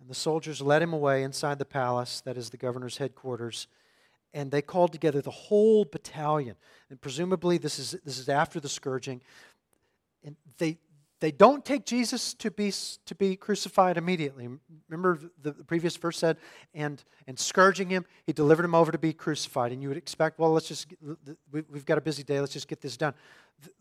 [0.00, 3.68] And the soldiers led him away inside the palace, that is the governor's headquarters,
[4.34, 6.56] and they called together the whole battalion.
[6.90, 9.20] And presumably, this is, this is after the scourging.
[10.24, 10.78] And they,
[11.22, 12.72] they don't take Jesus to be,
[13.06, 14.48] to be crucified immediately.
[14.88, 16.36] Remember, the, the previous verse said,
[16.74, 19.70] and, and scourging him, he delivered him over to be crucified.
[19.70, 20.88] And you would expect, well, let's just,
[21.52, 23.14] we've got a busy day, let's just get this done.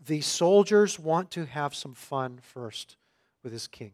[0.05, 2.95] The soldiers want to have some fun first
[3.43, 3.93] with his king.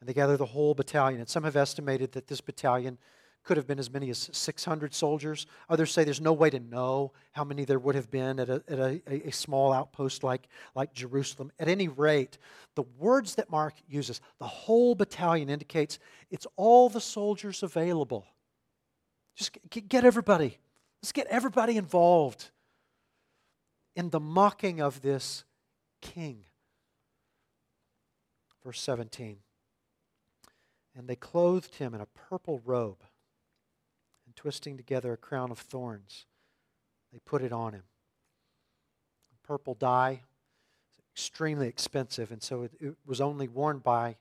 [0.00, 1.20] And they gather the whole battalion.
[1.20, 2.98] And some have estimated that this battalion
[3.44, 5.46] could have been as many as 600 soldiers.
[5.68, 8.62] Others say there's no way to know how many there would have been at a,
[8.68, 11.52] at a, a, small outpost like, like Jerusalem.
[11.58, 12.38] At any rate,
[12.74, 15.98] the words that Mark uses, the whole battalion, indicates
[16.30, 18.26] it's all the soldiers available.
[19.36, 20.58] Just get everybody.
[21.02, 22.50] Let's get everybody involved
[23.94, 25.44] in the mocking of this
[26.00, 26.44] king.
[28.64, 29.38] Verse 17.
[30.96, 33.02] And they clothed him in a purple robe,
[34.34, 36.26] and twisting together a crown of thorns,
[37.12, 37.84] they put it on him.
[39.42, 40.22] Purple dye
[41.12, 44.16] extremely expensive, and so it, it was only worn by,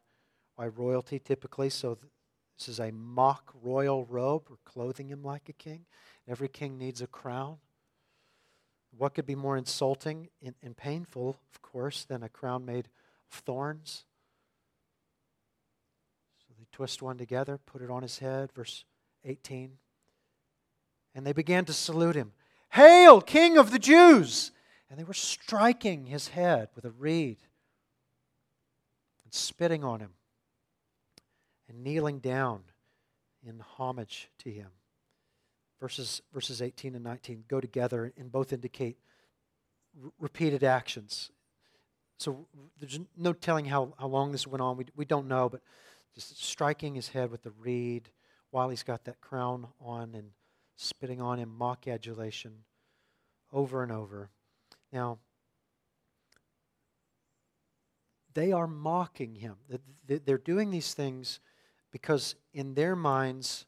[0.55, 1.69] by royalty typically.
[1.69, 1.97] So
[2.57, 4.47] this is a mock royal robe.
[4.49, 5.85] We're clothing him like a king.
[6.27, 7.57] Every king needs a crown.
[8.95, 12.89] What could be more insulting and, and painful, of course, than a crown made
[13.31, 14.03] of thorns?
[16.37, 18.51] So they twist one together, put it on his head.
[18.51, 18.85] Verse
[19.25, 19.77] 18.
[21.15, 22.33] And they began to salute him
[22.71, 24.51] Hail, King of the Jews!
[24.89, 27.37] And they were striking his head with a reed
[29.23, 30.11] and spitting on him
[31.67, 32.61] and kneeling down
[33.45, 34.69] in homage to him.
[35.79, 38.97] Verses, verses 18 and 19 go together and both indicate
[40.01, 41.31] r- repeated actions.
[42.17, 42.45] So
[42.79, 44.77] there's no telling how, how long this went on.
[44.77, 45.61] We, we don't know, but
[46.15, 48.09] just striking his head with the reed
[48.51, 50.29] while he's got that crown on and
[50.83, 52.65] spitting on him mock adulation
[53.51, 54.29] over and over.
[54.91, 55.19] Now,
[58.33, 59.55] they are mocking him.
[60.05, 61.39] They're doing these things
[61.91, 63.65] because, in their minds,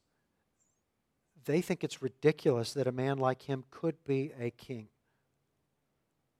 [1.45, 4.87] they think it's ridiculous that a man like him could be a king.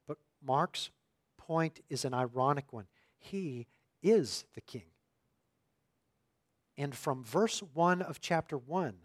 [0.08, 0.90] But Mark's
[1.38, 2.88] point is an ironic one.
[3.20, 3.68] He
[4.02, 4.86] is the king.
[6.78, 8.96] And from verse 1 of chapter 1,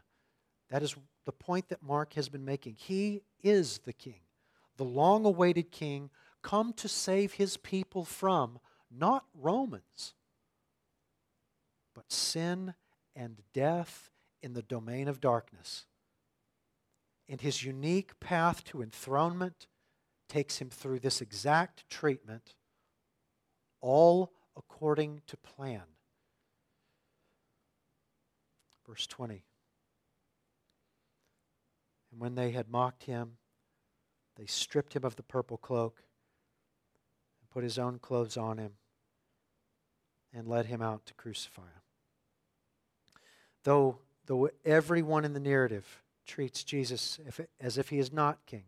[0.70, 0.96] that is
[1.30, 2.74] the point that Mark has been making.
[2.76, 4.22] He is the king,
[4.76, 6.10] the long awaited king,
[6.42, 8.58] come to save his people from
[8.90, 10.14] not Romans,
[11.94, 12.74] but sin
[13.14, 14.10] and death
[14.42, 15.86] in the domain of darkness.
[17.28, 19.68] And his unique path to enthronement
[20.28, 22.56] takes him through this exact treatment,
[23.80, 25.84] all according to plan.
[28.84, 29.44] Verse 20.
[32.20, 33.38] When they had mocked him,
[34.36, 36.02] they stripped him of the purple cloak
[37.40, 38.72] and put his own clothes on him
[40.30, 41.82] and led him out to crucify him.
[43.64, 47.18] Though, though everyone in the narrative treats Jesus
[47.58, 48.64] as if he is not king,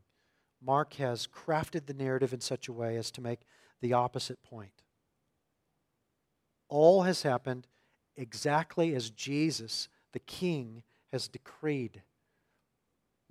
[0.65, 3.41] Mark has crafted the narrative in such a way as to make
[3.83, 4.81] the opposite point.
[6.71, 7.67] All has happened
[8.17, 12.01] exactly as Jesus the king has decreed.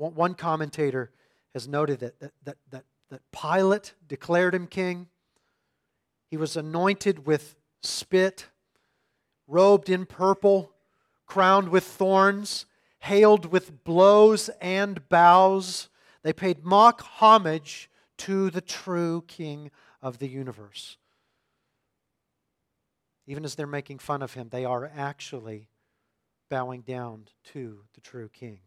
[0.09, 1.11] One commentator
[1.53, 5.07] has noted that, that, that, that, that Pilate declared him king.
[6.29, 8.47] He was anointed with spit,
[9.47, 10.71] robed in purple,
[11.25, 12.65] crowned with thorns,
[12.99, 15.89] hailed with blows and bows.
[16.23, 17.89] They paid mock homage
[18.19, 19.71] to the true king
[20.01, 20.97] of the universe.
[23.27, 25.69] Even as they're making fun of him, they are actually
[26.49, 28.59] bowing down to the true King.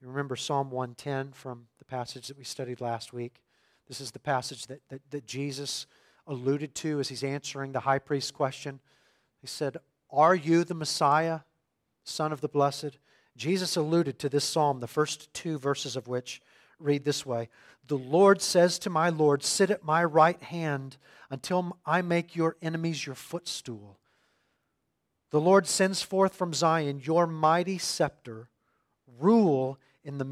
[0.00, 3.42] You remember Psalm 110 from the passage that we studied last week?
[3.88, 5.86] This is the passage that, that, that Jesus
[6.26, 8.78] alluded to as he's answering the high priest's question.
[9.40, 9.78] He said,
[10.10, 11.40] Are you the Messiah,
[12.04, 12.98] Son of the Blessed?
[13.36, 16.40] Jesus alluded to this psalm, the first two verses of which
[16.78, 17.48] read this way
[17.88, 20.96] The Lord says to my Lord, Sit at my right hand
[21.28, 23.98] until I make your enemies your footstool.
[25.30, 28.48] The Lord sends forth from Zion your mighty scepter,
[29.18, 29.78] rule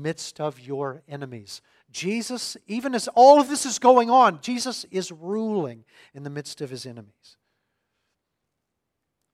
[0.07, 1.61] midst of your enemies.
[1.91, 5.85] Jesus, even as all of this is going on, Jesus is ruling
[6.15, 7.37] in the midst of his enemies.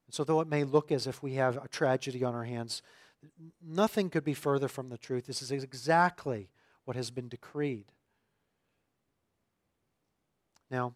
[0.08, 2.80] So, though it may look as if we have a tragedy on our hands,
[3.62, 5.26] nothing could be further from the truth.
[5.26, 6.48] This is exactly
[6.86, 7.84] what has been decreed.
[10.70, 10.94] Now,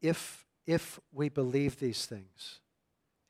[0.00, 2.60] if, if we believe these things,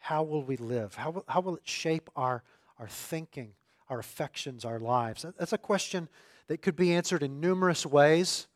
[0.00, 0.96] how will we live?
[0.96, 2.42] How will, how will it shape our,
[2.78, 3.52] our thinking,
[3.88, 5.24] our affections, our lives?
[5.38, 6.08] That's a question
[6.48, 8.46] that could be answered in numerous ways.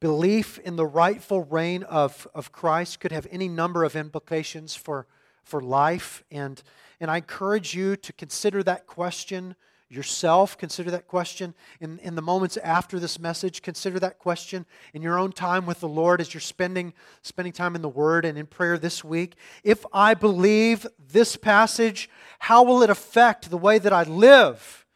[0.00, 5.06] Belief in the rightful reign of, of Christ could have any number of implications for,
[5.42, 6.22] for life.
[6.30, 6.62] And,
[7.00, 9.56] and I encourage you to consider that question
[9.90, 10.58] yourself.
[10.58, 13.62] Consider that question in, in the moments after this message.
[13.62, 17.74] Consider that question in your own time with the Lord as you're spending, spending time
[17.74, 19.34] in the Word and in prayer this week.
[19.64, 24.86] If I believe this passage, how will it affect the way that I live?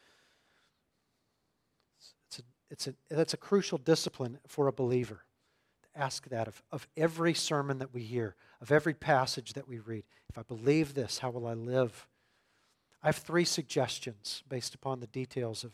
[2.29, 5.25] It's a, it's a, that's a crucial discipline for a believer.
[5.95, 10.05] Ask that of, of every sermon that we hear, of every passage that we read.
[10.29, 12.07] If I believe this, how will I live?
[13.03, 15.73] I have three suggestions based upon the details of,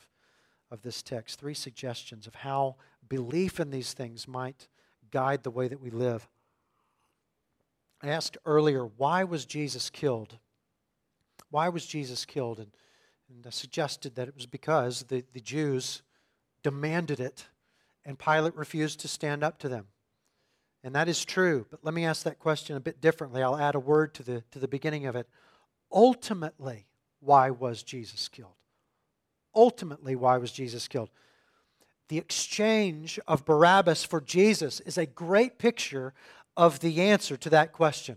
[0.71, 1.39] of this text.
[1.39, 2.77] Three suggestions of how
[3.09, 4.69] belief in these things might
[5.11, 6.29] guide the way that we live.
[8.03, 10.39] I asked earlier, why was Jesus killed?
[11.51, 12.59] Why was Jesus killed?
[12.59, 12.71] And,
[13.29, 16.03] and I suggested that it was because the, the Jews
[16.63, 17.47] demanded it,
[18.05, 19.87] and Pilate refused to stand up to them.
[20.85, 23.43] And that is true, but let me ask that question a bit differently.
[23.43, 25.29] I'll add a word to the, to the beginning of it.
[25.93, 26.87] Ultimately,
[27.21, 28.53] why was Jesus killed?
[29.55, 31.11] Ultimately, why was Jesus killed?
[32.09, 36.15] The exchange of Barabbas for Jesus is a great picture
[36.57, 38.17] of the answer to that question.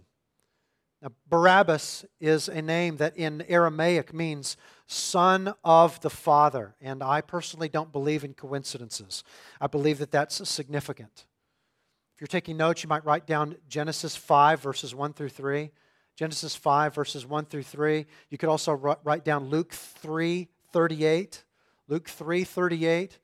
[1.02, 7.22] Now, Barabbas is a name that in Aramaic means son of the Father, and I
[7.22, 9.24] personally don't believe in coincidences.
[9.60, 11.26] I believe that that's significant.
[12.16, 15.72] If you're taking notes, you might write down Genesis 5, verses 1 through 3.
[16.22, 18.06] Genesis 5, verses 1 through 3.
[18.30, 21.44] You could also write down Luke 3, 38.
[21.88, 23.18] Luke 3, 38.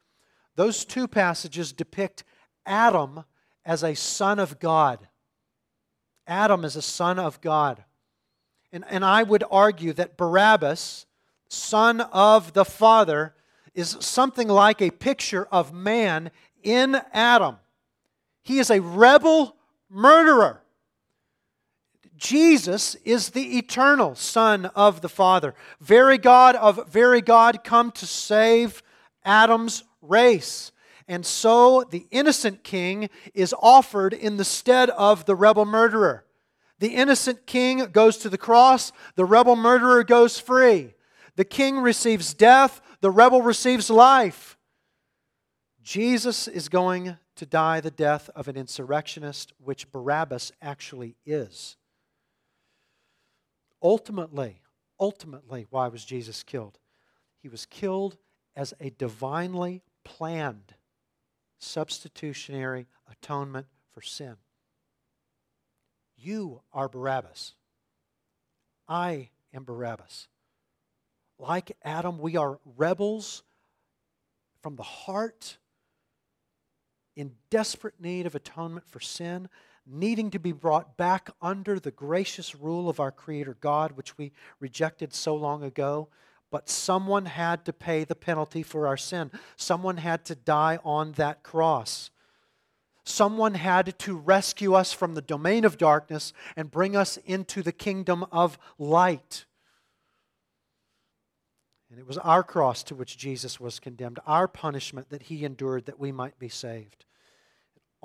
[0.56, 2.24] Those two passages depict
[2.66, 3.24] Adam
[3.64, 5.08] as a son of God.
[6.26, 7.84] Adam is a son of God.
[8.72, 11.06] And, and I would argue that Barabbas,
[11.50, 13.36] son of the Father,
[13.76, 16.32] is something like a picture of man
[16.64, 17.58] in Adam.
[18.41, 19.56] He is a rebel
[19.88, 20.64] murderer.
[22.18, 25.53] Jesus is the eternal Son of the Father.
[25.80, 28.82] Very God of very God come to save
[29.24, 30.72] Adam's race.
[31.07, 36.26] And so the innocent king is offered in the stead of the rebel murderer.
[36.80, 40.95] The innocent king goes to the cross, the rebel murderer goes free.
[41.36, 44.57] The king receives death, the rebel receives life.
[45.82, 51.78] Jesus is going to die the death of an insurrectionist, which Barabbas actually is.
[53.88, 54.59] Ultimately,
[54.99, 56.77] ultimately, why was Jesus killed?
[57.41, 58.17] He was killed
[58.53, 60.73] as a divinely planned
[61.57, 64.35] substitutionary atonement for sin.
[66.17, 67.53] You are Barabbas.
[68.89, 70.27] I am Barabbas.
[71.39, 73.43] Like Adam, we are rebels
[74.61, 75.59] from the heart
[77.15, 79.47] in desperate need of atonement for sin
[79.89, 84.31] needing to be brought back under the gracious rule of our Creator God, which we
[84.59, 86.09] rejected so long ago.
[86.51, 89.31] But someone had to pay the penalty for our sin.
[89.55, 92.09] Someone had to die on that cross.
[93.03, 97.71] Someone had to rescue us from the domain of darkness and bring us into the
[97.71, 99.45] kingdom of light.
[101.89, 105.85] And it was our cross to which Jesus was condemned, our punishment that he endured
[105.85, 107.05] that we might be saved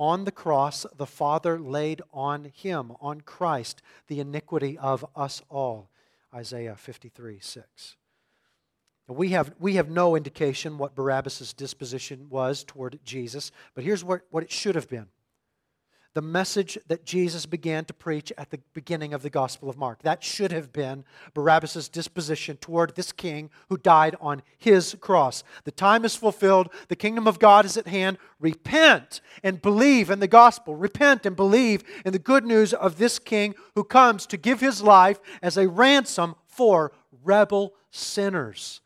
[0.03, 5.91] on the cross, the Father laid on him, on Christ, the iniquity of us all.
[6.35, 7.97] Isaiah 53 6.
[9.07, 14.23] We have, we have no indication what Barabbas' disposition was toward Jesus, but here's what,
[14.31, 15.07] what it should have been
[16.15, 20.03] the message that Jesus began to preach at the beginning of the Gospel of Mark.
[20.03, 25.43] That should have been Barabbas' disposition toward this king who died on his cross.
[25.65, 28.19] The time is fulfilled, the kingdom of God is at hand.
[28.39, 30.77] Repent and believe in the gospel.
[30.77, 34.83] Repent and believe in the good news of this king who comes to give his
[34.83, 36.93] life as a ransom for
[37.25, 38.82] rebel sinners.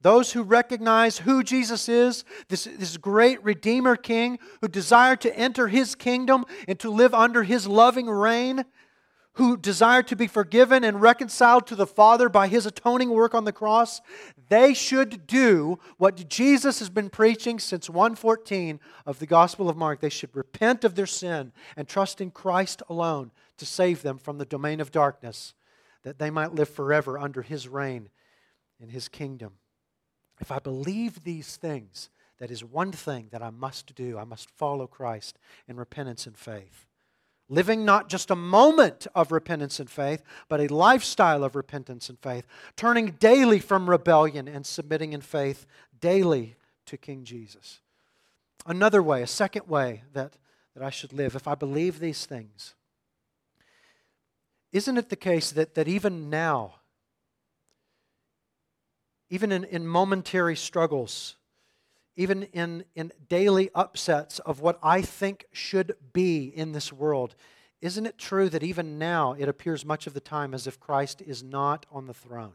[0.00, 5.68] Those who recognize who Jesus is, this, this great Redeemer King who desire to enter
[5.68, 8.64] his kingdom and to live under his loving reign,
[9.38, 13.44] who desire to be forgiven and reconciled to the Father by his atoning work on
[13.44, 14.00] the cross,
[14.48, 20.00] they should do what Jesus has been preaching since 114 of the Gospel of Mark.
[20.00, 24.38] They should repent of their sin and trust in Christ alone to save them from
[24.38, 25.54] the domain of darkness,
[26.02, 28.08] that they might live forever under his reign
[28.80, 29.52] in his kingdom.
[30.40, 34.18] If I believe these things, that is one thing that I must do.
[34.18, 36.86] I must follow Christ in repentance and faith
[37.48, 42.18] living not just a moment of repentance and faith, but a lifestyle of repentance and
[42.18, 45.66] faith, turning daily from rebellion and submitting in faith
[46.00, 47.80] daily to King Jesus.
[48.66, 50.34] Another way, a second way that,
[50.74, 52.74] that I should live, if I believe these things,
[54.70, 56.74] isn't it the case that, that even now,
[59.30, 61.36] even in, in momentary struggles,
[62.16, 67.34] even in, in daily upsets of what I think should be in this world,
[67.80, 71.22] isn't it true that even now it appears much of the time as if Christ
[71.22, 72.54] is not on the throne?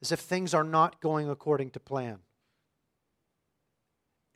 [0.00, 2.18] As if things are not going according to plan?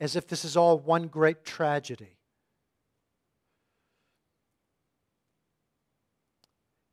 [0.01, 2.17] As if this is all one great tragedy?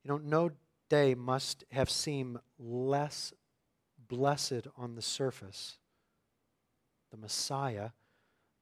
[0.03, 0.51] You know, no
[0.89, 3.33] day must have seemed less
[4.07, 5.77] blessed on the surface
[7.11, 7.89] the Messiah,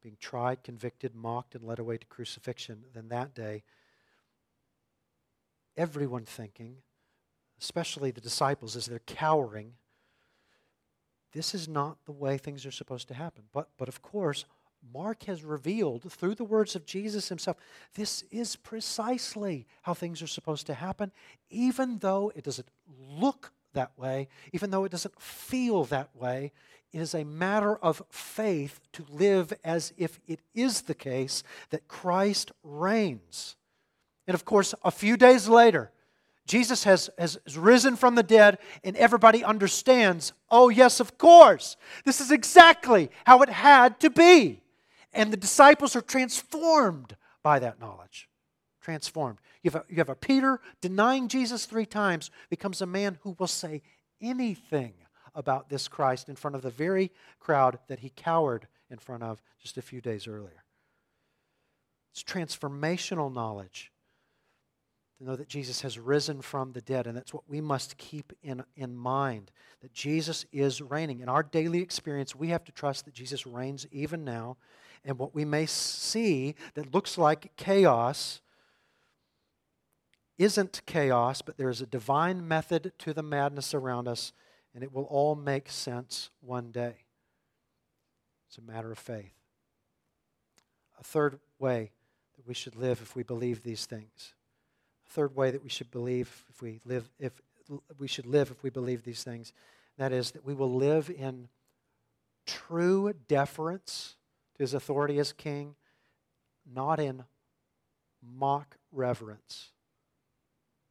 [0.01, 3.63] being tried, convicted, mocked, and led away to crucifixion, than that day,
[5.75, 6.77] everyone thinking,
[7.59, 9.73] especially the disciples as they're cowering,
[11.33, 13.43] this is not the way things are supposed to happen.
[13.51, 14.45] But, but of course,
[14.93, 17.57] Mark has revealed through the words of Jesus himself,
[17.95, 21.11] this is precisely how things are supposed to happen,
[21.49, 22.69] even though it doesn't
[22.99, 26.51] look that way, even though it doesn't feel that way,
[26.93, 31.87] it is a matter of faith to live as if it is the case that
[31.87, 33.55] Christ reigns.
[34.25, 35.91] And of course, a few days later,
[36.47, 41.75] Jesus has, has risen from the dead, and everybody understands oh, yes, of course.
[42.05, 44.61] This is exactly how it had to be.
[45.17, 48.29] And the disciples are transformed by that knowledge.
[48.81, 49.39] Transformed.
[49.63, 53.35] You have, a, you have a Peter denying Jesus three times, becomes a man who
[53.37, 53.81] will say
[54.21, 54.93] anything
[55.33, 59.41] about this Christ in front of the very crowd that he cowered in front of
[59.59, 60.63] just a few days earlier.
[62.11, 63.91] It's transformational knowledge
[65.17, 68.33] to know that Jesus has risen from the dead, and that's what we must keep
[68.43, 69.51] in, in mind
[69.81, 71.19] that Jesus is reigning.
[71.19, 74.57] In our daily experience, we have to trust that Jesus reigns even now,
[75.05, 78.41] and what we may see that looks like chaos
[80.37, 84.33] isn't chaos, but there is a divine method to the madness around us
[84.77, 86.97] and it will all make sense one day.
[88.47, 89.33] It's a matter of faith.
[90.99, 91.89] A third way
[92.35, 94.35] that we should live if we believe these things.
[95.07, 97.33] A third way that we should believe if we live if
[97.97, 99.51] we should live if we believe these things.
[99.97, 101.49] That is that we will live in
[102.45, 104.15] true deference
[104.57, 105.75] to his authority as king,
[106.71, 107.23] not in
[108.21, 109.69] mock reverence.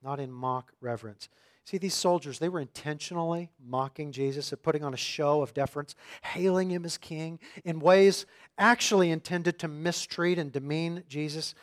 [0.03, 1.29] Not in mock reverence.
[1.65, 5.97] See, these soldiers, they were intentionally mocking Jesus and putting on a show of deference,
[6.23, 8.25] hailing him as king in ways
[8.57, 11.57] actually intended to mistreat and demean Jesus.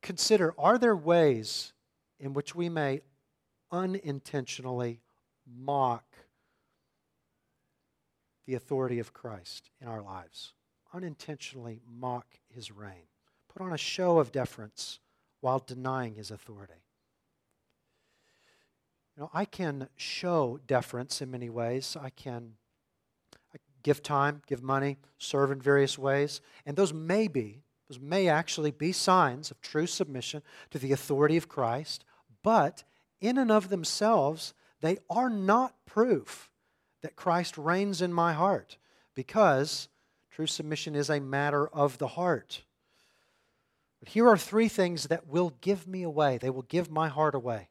[0.00, 1.74] Consider are there ways
[2.18, 3.02] in which we may
[3.70, 5.00] unintentionally
[5.46, 6.13] mock
[8.46, 10.52] the authority of Christ in our lives?
[10.92, 13.08] Unintentionally mock his reign,
[13.48, 15.00] put on a show of deference
[15.40, 16.84] while denying his authority.
[19.16, 21.96] You know, I can show deference in many ways.
[22.00, 22.54] I can
[23.84, 28.70] give time, give money, serve in various ways, and those may be, those may actually
[28.70, 32.04] be signs of true submission to the authority of Christ,
[32.42, 32.82] but
[33.20, 36.50] in and of themselves, they are not proof
[37.04, 38.78] that Christ reigns in my heart
[39.14, 39.88] because
[40.30, 42.62] true submission is a matter of the heart.
[44.00, 46.38] But here are three things that will give me away.
[46.38, 47.68] They will give my heart away.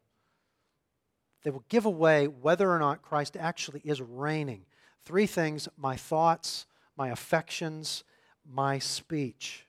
[1.44, 4.66] They will give away whether or not Christ actually is reigning.
[5.02, 8.04] Three things my thoughts, my affections,
[8.48, 9.66] my speech.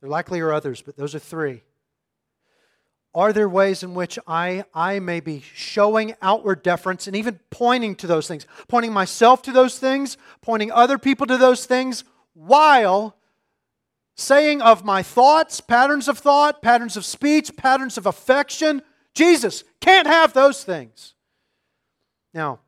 [0.00, 1.62] There likely are others, but those are three.
[3.14, 7.94] Are there ways in which I, I may be showing outward deference and even pointing
[7.96, 13.16] to those things, pointing myself to those things, pointing other people to those things, while
[14.14, 18.80] saying of my thoughts, patterns of thought, patterns of speech, patterns of affection,
[19.14, 21.14] Jesus can't have those things.
[22.32, 22.60] Now,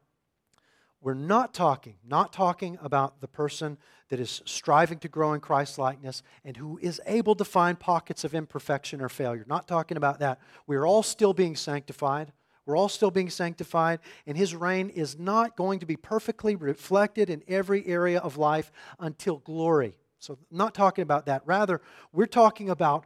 [1.01, 3.79] we're not talking, not talking about the person
[4.11, 8.25] that is striving to grow in Christ likeness and who is able to find pockets
[8.25, 9.45] of imperfection or failure.
[9.49, 10.41] Not talking about that.
[10.67, 12.33] We're all still being sanctified.
[12.67, 17.29] We're all still being sanctified, and his reign is not going to be perfectly reflected
[17.29, 19.99] in every area of life until glory.
[20.19, 21.43] So, not talking about that.
[21.45, 23.05] Rather, we're talking about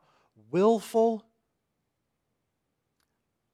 [0.52, 1.24] willful,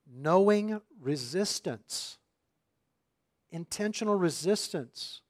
[0.06, 2.18] knowing resistance,
[3.50, 5.22] intentional resistance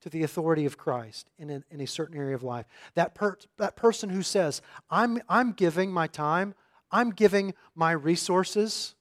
[0.00, 2.66] to the authority of Christ in a, in a certain area of life.
[2.94, 6.54] That, per, that person who says, I'm, I'm giving my time,
[6.90, 8.94] I'm giving my resources,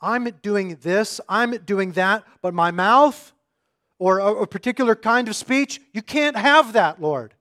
[0.00, 3.32] I'm doing this, I'm doing that, but my mouth
[3.98, 7.34] or a, a particular kind of speech, you can't have that, Lord.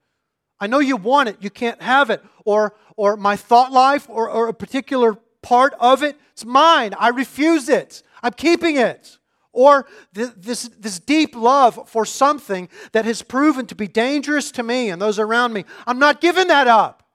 [0.60, 2.24] I know you want it, you can't have it.
[2.46, 6.94] Or, or my thought life or, or a particular part of it, it's mine.
[6.98, 8.02] I refuse it.
[8.22, 9.18] I'm keeping it.
[9.54, 14.90] Or this, this deep love for something that has proven to be dangerous to me
[14.90, 17.08] and those around me, I'm not giving that up.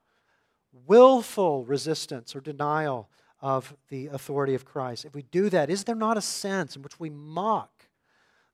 [0.87, 3.09] Willful resistance or denial
[3.41, 5.05] of the authority of Christ.
[5.05, 7.87] If we do that, is there not a sense in which we mock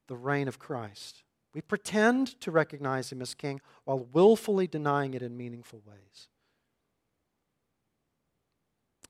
[0.08, 1.24] the reign of Christ?
[1.54, 6.28] We pretend to recognize him as king while willfully denying it in meaningful ways.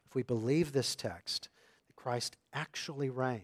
[0.06, 1.50] If we believe this text,
[1.88, 3.44] that Christ actually reigns,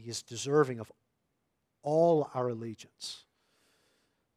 [0.00, 0.90] he is deserving of
[1.82, 3.24] all our allegiance,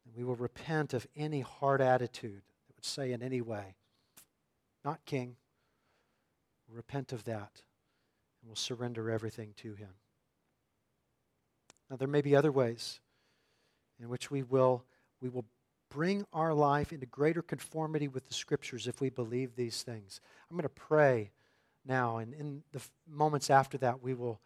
[0.04, 3.74] and we will repent of any hard attitude that would say in any way,
[4.84, 5.36] not king,
[6.68, 7.62] We'll repent of that
[8.40, 9.90] and we'll surrender everything to Him.
[11.90, 13.00] Now, there may be other ways
[14.00, 14.84] in which we will,
[15.20, 15.44] we will
[15.90, 20.20] bring our life into greater conformity with the Scriptures if we believe these things.
[20.50, 21.30] I'm going to pray
[21.86, 24.40] now, and in the moments after that, we will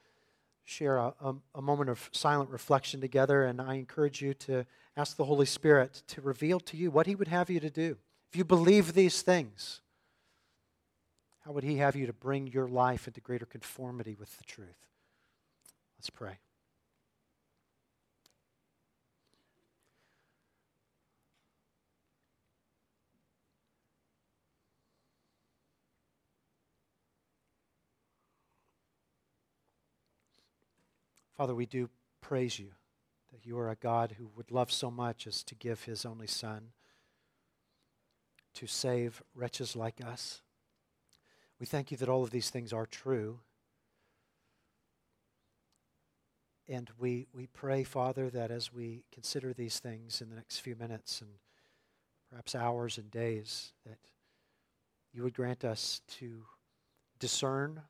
[0.68, 4.66] share a, a, a, moment of silent reflection together, and I encourage you to
[4.98, 7.96] ask the Holy Spirit to reveal to you what He would have you to do.
[8.30, 9.80] If you believe these things,
[11.44, 14.76] how would He have you to bring your life into greater conformity with the truth?
[15.98, 16.38] Let's pray.
[31.39, 31.89] Father, we do
[32.20, 32.72] praise you
[33.30, 36.26] that you are a God who would love so much as to give his only
[36.26, 36.72] Son
[38.55, 40.43] to save wretches like us.
[41.61, 43.39] We thank you that all of these things are true.
[46.68, 50.74] And we, we pray, Father, that as we consider these things in the next few
[50.74, 51.30] minutes and
[52.28, 53.99] perhaps hours and days, that
[55.12, 56.47] you would grant us to
[57.20, 57.82] discern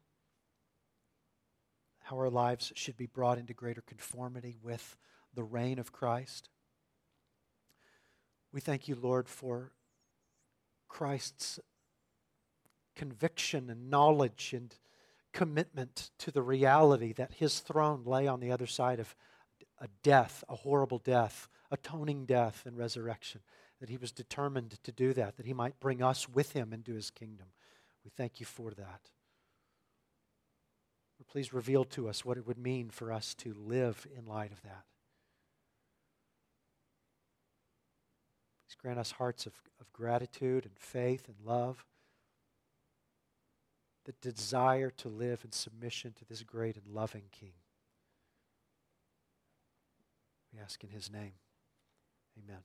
[2.08, 4.96] how our lives should be brought into greater conformity with
[5.34, 6.48] the reign of Christ.
[8.50, 9.72] We thank you, Lord, for
[10.88, 11.60] Christ's
[12.96, 14.74] conviction and knowledge and
[15.34, 19.14] commitment to the reality that his throne lay on the other side of
[19.78, 23.42] a death, a horrible death, atoning death and resurrection.
[23.80, 26.94] That he was determined to do that, that he might bring us with him into
[26.94, 27.48] his kingdom.
[28.02, 29.10] We thank you for that.
[31.30, 34.62] Please reveal to us what it would mean for us to live in light of
[34.62, 34.84] that.
[38.66, 41.84] Please grant us hearts of, of gratitude and faith and love
[44.08, 47.52] the desire to live in submission to this great and loving King.
[50.50, 51.34] We ask in his name.
[52.42, 52.62] Amen.